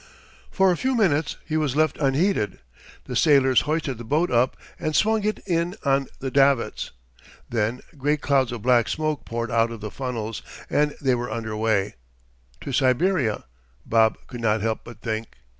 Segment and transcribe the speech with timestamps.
[0.49, 2.57] For a few minutes he was left unheeded.
[3.05, 6.89] The sailors hoisted the boat up, and swung it in on the davits.
[7.47, 10.41] Then great clouds of black smoke poured out of the funnels,
[10.71, 13.43] and they were under way—to Siberia,
[13.85, 15.37] Bub could not help but think.